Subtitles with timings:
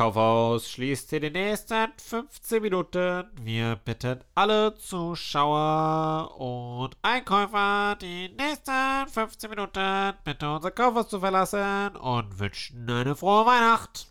[0.00, 3.24] Kaufhaus schließt in den nächsten 15 Minuten.
[3.42, 11.98] Wir bitten alle Zuschauer und Einkäufer, die nächsten 15 Minuten bitte unser Kaufhaus zu verlassen
[11.98, 14.10] und wünschen eine frohe Weihnacht.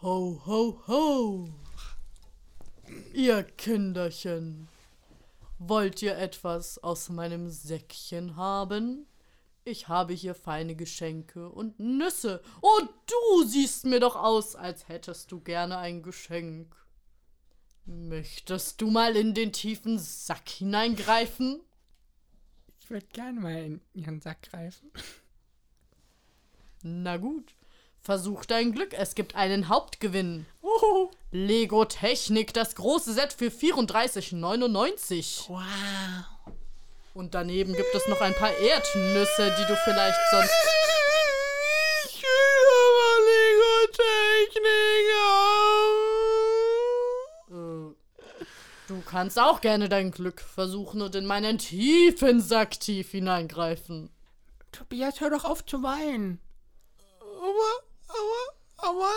[0.00, 1.48] Ho, ho, ho.
[3.12, 4.68] Ihr Kinderchen.
[5.58, 9.04] Wollt ihr etwas aus meinem Säckchen haben?
[9.64, 12.42] Ich habe hier feine Geschenke und Nüsse.
[12.60, 16.74] Und du siehst mir doch aus, als hättest du gerne ein Geschenk.
[17.84, 21.60] Möchtest du mal in den tiefen Sack hineingreifen?
[22.80, 24.90] Ich würde gerne mal in ihren Sack greifen.
[26.82, 27.54] Na gut.
[28.02, 30.46] Versuch dein Glück, es gibt einen Hauptgewinn.
[30.62, 35.50] Oh, Lego Technik, das große Set für 34,99.
[35.50, 35.60] wow.
[37.12, 40.52] Und daneben gibt es noch ein paar Erdnüsse, die du vielleicht sonst.
[42.06, 42.28] Ich will
[42.78, 44.70] aber Lego-Technik
[47.50, 47.94] Äh,
[48.86, 54.10] du kannst auch gerne dein Glück versuchen und in meinen tiefen Sack tief hineingreifen.
[54.70, 56.40] Tobias, hör doch auf zu weinen.
[57.20, 57.72] Aber,
[58.06, 59.12] aber, aber,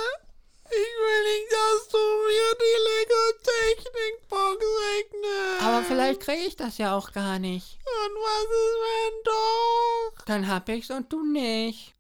[0.65, 5.61] ich will nicht, dass du mir die Lego-Technik-Box wegnimmst.
[5.61, 7.79] Aber vielleicht kriege ich das ja auch gar nicht.
[8.25, 10.25] Was ist, wenn doch?
[10.25, 11.93] Dann hab ich's und du nicht.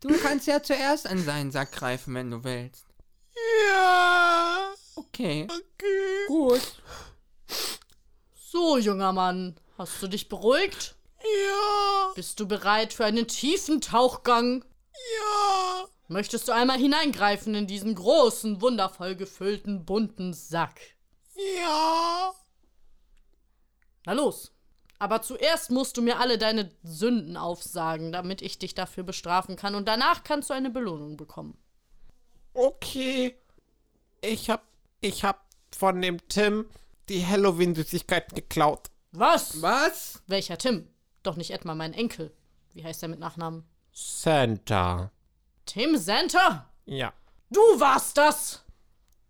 [0.00, 2.84] Du kannst ja zuerst an seinen Sack greifen, wenn du willst.
[3.68, 4.72] Ja.
[4.94, 6.26] Okay, Okay.
[6.28, 6.60] gut.
[8.34, 10.94] So, junger Mann, hast du dich beruhigt?
[11.22, 12.12] Ja.
[12.14, 14.64] Bist du bereit für einen tiefen Tauchgang?
[15.18, 15.86] Ja.
[16.08, 20.78] Möchtest du einmal hineingreifen in diesen großen, wundervoll gefüllten, bunten Sack?
[21.56, 22.32] Ja.
[24.04, 24.52] Na los.
[24.98, 29.74] Aber zuerst musst du mir alle deine Sünden aufsagen, damit ich dich dafür bestrafen kann.
[29.74, 31.58] Und danach kannst du eine Belohnung bekommen.
[32.54, 33.36] Okay.
[34.22, 34.62] Ich hab,
[35.00, 35.44] ich hab
[35.76, 36.66] von dem Tim
[37.08, 38.90] die Halloween-Süßigkeiten geklaut.
[39.12, 39.60] Was?
[39.60, 40.22] Was?
[40.26, 40.88] Welcher Tim?
[41.22, 42.32] Doch nicht etwa mein Enkel.
[42.72, 43.64] Wie heißt er mit Nachnamen?
[43.92, 45.10] Santa.
[45.66, 46.70] Tim Santa?
[46.86, 47.12] Ja.
[47.50, 48.62] Du warst das!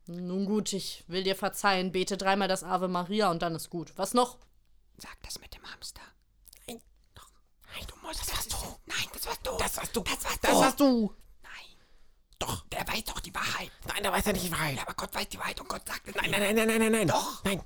[0.07, 1.93] Nun gut, ich will dir verzeihen.
[1.93, 3.93] Bete dreimal das Ave Maria und dann ist gut.
[3.97, 4.39] Was noch?
[4.99, 6.01] Sag das mit dem Hamster.
[6.69, 6.81] Nein.
[7.75, 8.21] Nein, du musst.
[8.21, 8.57] Das warst du.
[8.87, 9.51] Nein, das warst du.
[9.59, 10.01] Das warst du.
[10.03, 10.61] Das warst Das du.
[10.61, 11.15] warst du.
[11.43, 11.77] Nein.
[12.39, 12.67] Doch.
[12.69, 13.71] Der weiß doch die Wahrheit.
[13.89, 14.77] Nein, da weiß er nicht die Wahrheit.
[14.77, 16.15] Ja, aber Gott weiß die Wahrheit und Gott sagt es.
[16.15, 17.09] Nein, nein, nein, nein, nein, nein, nein.
[17.09, 17.45] Doch.
[17.45, 17.63] Nein.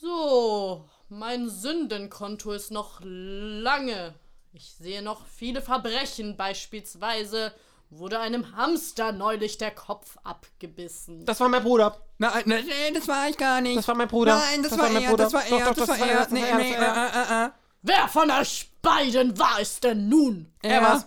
[0.00, 4.14] So, mein Sündenkonto ist noch lange.
[4.52, 6.36] Ich sehe noch viele Verbrechen.
[6.36, 7.52] Beispielsweise
[7.90, 11.24] wurde einem Hamster neulich der Kopf abgebissen.
[11.24, 11.96] Das war mein Bruder.
[12.18, 13.78] Nein, nein, nein, das war ich gar nicht.
[13.78, 14.36] Das war mein Bruder.
[14.36, 15.24] Nein, das, Das war, war mein er, Bruder.
[15.24, 16.76] das war Doch, er, doch, das, das war er, das Nee, war er, nee, äh,
[16.76, 17.50] äh, äh, äh.
[17.82, 20.52] Wer von euch beiden war es denn nun?
[20.62, 21.06] Er war's.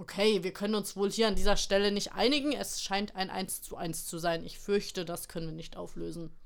[0.00, 2.52] Okay, wir können uns wohl hier an dieser Stelle nicht einigen.
[2.52, 4.44] Es scheint ein 1 zu 1 zu sein.
[4.44, 6.36] Ich fürchte, das können wir nicht auflösen.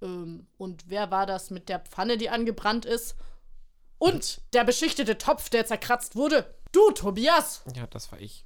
[0.00, 3.16] Ähm, und wer war das mit der Pfanne, die angebrannt ist?
[3.98, 6.54] Und der beschichtete Topf, der zerkratzt wurde?
[6.72, 7.62] Du, Tobias!
[7.74, 8.44] Ja, das war ich.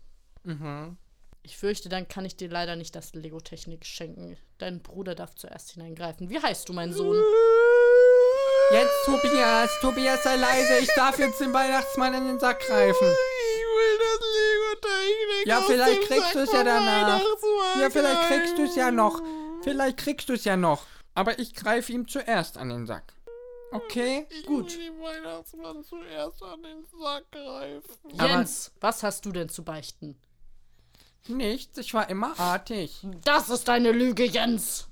[1.43, 4.37] Ich fürchte, dann kann ich dir leider nicht das Lego-Technik schenken.
[4.59, 6.29] Dein Bruder darf zuerst hineingreifen.
[6.29, 7.17] Wie heißt du, mein Sohn?
[8.73, 10.79] Jetzt, Tobias, Tobias, sei leise.
[10.79, 13.07] Ich darf jetzt den Weihnachtsmann in den Sack greifen.
[13.07, 15.47] Ich will das Lego-Technik.
[15.47, 17.23] Ja, aus vielleicht dem kriegst du es ja danach.
[17.81, 19.23] Ja, vielleicht kriegst du es ja noch.
[19.63, 20.85] Vielleicht kriegst du es ja noch.
[21.15, 23.15] Aber ich greife ihm zuerst an den Sack.
[23.73, 24.27] Okay?
[24.31, 24.73] Ich Gut.
[24.77, 28.13] will den Weihnachtsmann zuerst an den Sack greifen.
[28.19, 30.17] Aber- Jens, was hast du denn zu beichten?
[31.29, 33.05] Nichts, ich war immer artig.
[33.25, 34.89] Das ist eine Lüge, Jens!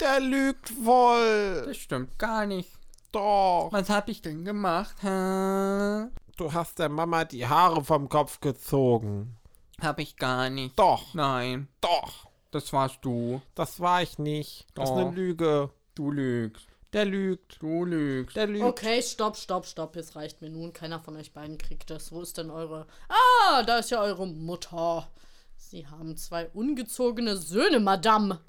[0.00, 1.64] Der lügt voll.
[1.66, 2.70] Das stimmt gar nicht.
[3.10, 3.70] Doch.
[3.72, 4.94] Was hab ich denn gemacht?
[5.00, 6.08] Hä?
[6.36, 9.36] Du hast der Mama die Haare vom Kopf gezogen.
[9.80, 10.78] Hab ich gar nicht.
[10.78, 11.14] Doch.
[11.14, 12.28] Nein, Doch.
[12.50, 13.40] das warst du.
[13.54, 14.66] Das war ich nicht.
[14.74, 15.06] Das ist Doch.
[15.06, 15.70] eine Lüge.
[15.94, 16.68] Du lügst.
[16.92, 17.60] Der lügt.
[17.60, 18.36] Du lügst.
[18.36, 18.64] Der lügt.
[18.64, 19.96] Okay, stopp, stopp, stopp.
[19.96, 20.72] Es reicht mir nun.
[20.72, 22.12] Keiner von euch beiden kriegt das.
[22.12, 22.86] Wo ist denn eure.
[23.08, 25.08] Ah, da ist ja eure Mutter.
[25.56, 28.40] Sie haben zwei ungezogene Söhne, Madame.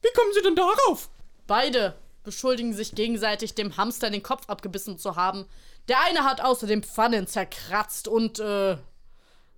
[0.00, 1.10] Wie kommen Sie denn darauf?
[1.46, 1.94] Beide
[2.24, 5.46] beschuldigen sich gegenseitig, dem Hamster den Kopf abgebissen zu haben.
[5.88, 8.78] Der eine hat außerdem Pfannen zerkratzt und, äh,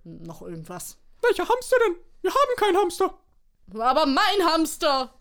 [0.03, 0.97] noch irgendwas.
[1.21, 1.95] Welcher Hamster denn?
[2.21, 3.17] Wir haben keinen Hamster.
[3.73, 5.13] Aber mein Hamster!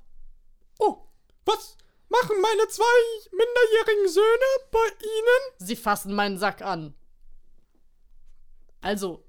[0.79, 0.99] Oh,
[1.45, 1.77] was
[2.09, 2.85] machen meine zwei
[3.33, 5.59] minderjährigen Söhne bei Ihnen?
[5.59, 6.95] Sie fassen meinen Sack an.
[8.81, 9.25] Also,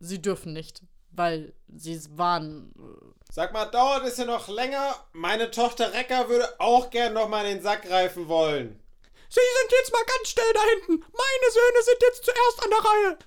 [0.00, 2.72] sie dürfen nicht, weil sie waren.
[2.78, 4.94] äh, Sag mal, dauert es ja noch länger?
[5.12, 8.82] Meine Tochter Recker würde auch gern noch mal in den Sack greifen wollen.
[9.28, 11.00] Sie sind jetzt mal ganz still da hinten.
[11.12, 13.18] Meine Söhne sind jetzt zuerst an der Reihe.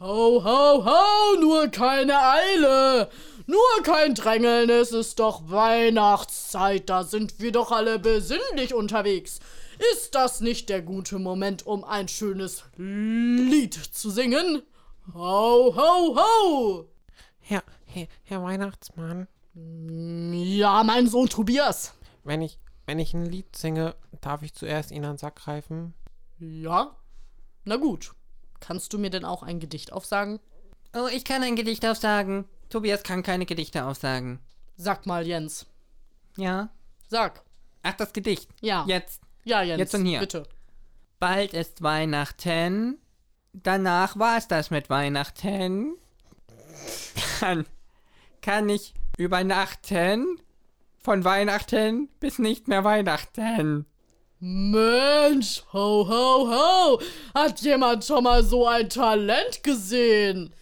[0.00, 3.10] Ho, ho, ho, nur keine Eile.
[3.50, 9.40] Nur kein Drängeln, es ist doch Weihnachtszeit, da sind wir doch alle besinnlich unterwegs.
[9.92, 14.62] Ist das nicht der gute Moment, um ein schönes Lied zu singen?
[15.14, 16.88] Ho, ho, ho!
[17.40, 21.94] Herr, Herr, Herr Weihnachtsmann, Ja, mein Sohn Tobias.
[22.22, 25.94] wenn ich, wenn ich ein Lied singe, darf ich zuerst Ihnen an den Sack greifen?
[26.38, 26.94] Ja?
[27.64, 28.12] Na gut.
[28.60, 30.38] Kannst du mir denn auch ein Gedicht aufsagen?
[30.94, 32.44] Oh, ich kann ein Gedicht aufsagen.
[32.70, 34.38] Tobias kann keine Gedichte aufsagen.
[34.76, 35.66] Sag mal, Jens.
[36.36, 36.70] Ja?
[37.08, 37.42] Sag.
[37.82, 38.48] Ach, das Gedicht.
[38.60, 38.84] Ja.
[38.86, 39.20] Jetzt.
[39.44, 39.78] Ja, Jens.
[39.78, 40.20] Jetzt und hier.
[40.20, 40.44] Bitte.
[41.18, 42.98] Bald ist Weihnachten.
[43.52, 45.96] Danach war's das mit Weihnachten.
[47.40, 47.66] Kann,
[48.40, 50.40] kann ich übernachten.
[51.02, 53.86] Von Weihnachten bis nicht mehr Weihnachten.
[54.38, 57.00] Mensch, ho, ho, ho.
[57.34, 60.54] Hat jemand schon mal so ein Talent gesehen?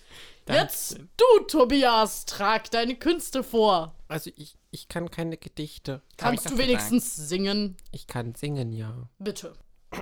[0.55, 3.95] Jetzt du, Tobias, trag deine Künste vor.
[4.09, 6.03] Also ich, ich kann keine Gedichte.
[6.17, 7.77] Kannst du wenigstens singen?
[7.93, 9.09] Ich kann singen, ja.
[9.19, 9.55] Bitte.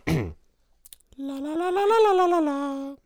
[1.18, 2.96] La la la la la la la la.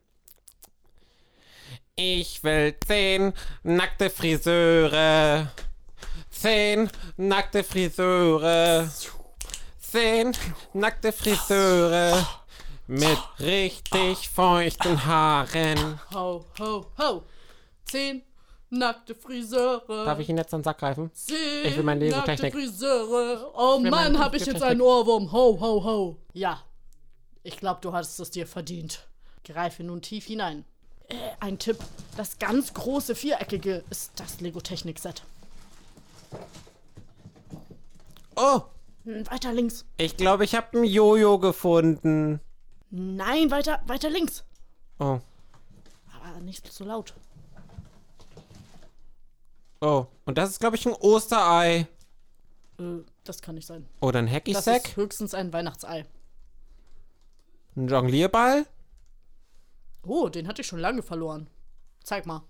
[1.95, 3.33] Ich will zehn
[3.63, 5.53] nackte Friseure.
[6.29, 8.91] Zehn nackte Friseure.
[9.79, 10.37] Zehn
[10.73, 12.27] nackte Friseure.
[12.91, 16.01] Mit richtig feuchten Haaren.
[16.13, 17.23] Ho, ho, ho.
[17.85, 18.23] Zehn
[18.69, 20.05] nackte Friseure.
[20.05, 21.09] Darf ich ihn jetzt an den Sack greifen?
[21.15, 22.53] Zehn Ich will meine Lesotechnik.
[22.53, 23.53] nackte Friseure.
[23.57, 25.31] Oh Mann, hab ich jetzt einen Ohrwurm.
[25.31, 26.17] Ho, ho, ho.
[26.33, 26.65] Ja.
[27.45, 29.07] Ich glaube, du hast es dir verdient.
[29.45, 30.65] Greife nun tief hinein.
[31.09, 31.79] Äh, ein Tipp.
[32.17, 35.23] Das ganz große Viereckige ist das Lego-Technik-Set.
[38.35, 38.63] Oh,
[39.05, 39.87] Hm, Weiter links.
[39.97, 42.41] ich glaube, ich habe ein Jojo gefunden.
[42.91, 44.45] Nein, weiter, weiter links.
[44.99, 45.21] Oh,
[46.15, 47.15] Aber nicht so laut.
[49.81, 50.07] oh.
[50.25, 51.87] Und das ist, glaube ich, ein Osterei.
[52.79, 53.87] Äh, das kann nicht sein.
[54.01, 54.89] Oder ein Das Hacky-Sack.
[54.89, 56.07] ist höchstens ein Weihnachtsei.
[57.77, 58.67] Ein Jonglierball.
[60.07, 61.49] Oh, den hatte ich schon lange verloren.
[62.03, 62.43] Zeig mal.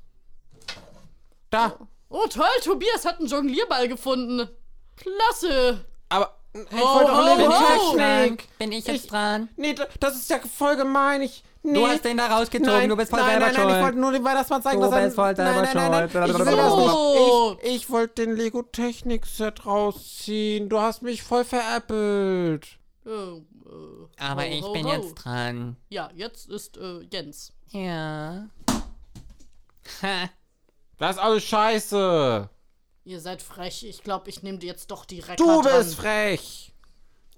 [1.51, 1.77] Da.
[2.09, 4.49] Oh, toll, Tobias hat einen Jonglierball gefunden.
[4.97, 5.85] Klasse.
[6.09, 7.97] Aber ich Ho, wollte doch ho, eine ho.
[7.97, 8.49] Technik.
[8.59, 9.49] Bin ich jetzt Ich- dran?
[9.57, 11.23] Nee, da- das ist ja voll gemein.
[11.23, 11.75] Ich, nee.
[11.75, 13.85] Du hast den da rausgezogen, nein, du bist voll nein, selber nein, nein, ich schuld.
[13.85, 15.05] wollte nur dem Weihnachtsmann zeigen, Du dass er...
[15.05, 16.15] bist voll selber nein, nein, nein, schuld.
[16.15, 17.51] nein, ich So.
[17.55, 17.65] nicht.
[17.65, 20.69] Ich, ich wollte den Lego-Technik-Set rausziehen.
[20.69, 22.67] Du hast mich voll veräppelt.
[23.07, 23.43] Äh, äh,
[24.19, 24.93] Aber ho, ich ho, bin ho.
[24.93, 25.77] jetzt dran.
[25.89, 27.53] Ja, jetzt ist äh, Jens.
[27.69, 28.47] Ja.
[30.03, 30.29] Ha.
[30.99, 32.49] Das ist alles scheiße.
[33.11, 33.83] Ihr seid frech.
[33.83, 35.79] Ich glaube, ich nehme dir jetzt doch die Recker Du dran.
[35.79, 36.73] bist frech.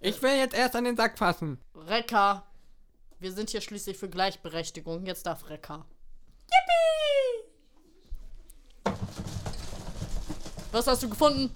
[0.02, 1.58] Ich will jetzt erst an den Sack fassen.
[1.74, 2.46] Recker.
[3.20, 5.06] Wir sind hier schließlich für Gleichberechtigung.
[5.06, 5.86] Jetzt darf Recker.
[8.84, 8.92] Yippie!
[10.72, 11.50] Was hast du gefunden?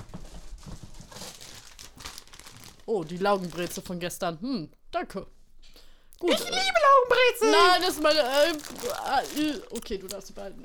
[2.86, 4.40] Oh, die Laugenbreze von gestern.
[4.40, 5.26] Hm, danke.
[6.18, 6.30] Gut.
[6.30, 7.50] Ich liebe Laugenbrezel!
[7.50, 8.20] Nein, das ist meine.
[8.20, 8.52] Äh,
[9.42, 10.64] äh, okay, du darfst sie behalten.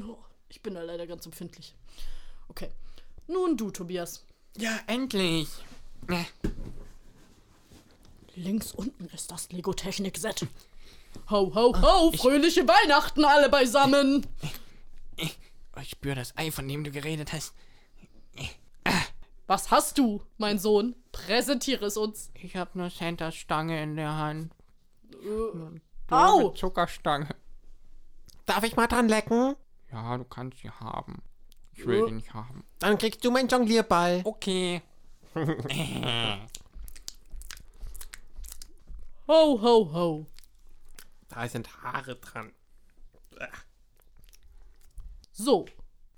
[0.00, 0.18] Oh,
[0.48, 1.74] ich bin da leider ganz empfindlich.
[2.48, 2.70] Okay.
[3.26, 4.24] Nun du, Tobias.
[4.56, 5.48] Ja, endlich.
[6.08, 6.24] Äh,
[8.34, 10.46] Links unten ist das Lego-Technik-Set.
[11.30, 12.12] Ho, ho, ho!
[12.12, 14.26] Fröhliche Weihnachten alle beisammen!
[15.20, 17.54] oh, ich spüre das Ei, von dem du geredet hast.
[19.46, 20.94] Was hast du, mein Sohn?
[21.10, 22.30] Präsentiere es uns.
[22.34, 24.52] Ich habe nur Santas Stange in der Hand.
[26.10, 26.46] Au!
[26.46, 26.50] Au!
[26.50, 27.28] Zuckerstange.
[28.44, 29.56] Darf ich mal dran lecken?
[29.92, 31.22] Ja, du kannst sie haben.
[31.72, 32.06] Ich will Äh.
[32.08, 32.64] sie nicht haben.
[32.80, 34.22] Dann kriegst du meinen Jonglierball.
[34.24, 34.82] Okay.
[39.28, 40.26] Ho, ho, ho.
[41.28, 42.52] Da sind Haare dran.
[45.32, 45.66] So,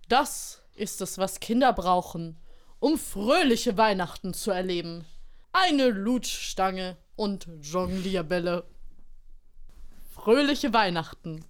[0.09, 2.39] das ist es, was Kinder brauchen,
[2.79, 5.05] um fröhliche Weihnachten zu erleben.
[5.53, 8.65] Eine Lutschstange und Jonglierbälle.
[10.15, 11.45] Fröhliche Weihnachten